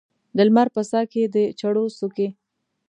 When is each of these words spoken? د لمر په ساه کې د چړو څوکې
د 0.35 0.37
لمر 0.47 0.67
په 0.75 0.81
ساه 0.89 1.05
کې 1.11 1.23
د 1.33 1.37
چړو 1.59 1.83
څوکې 1.97 2.27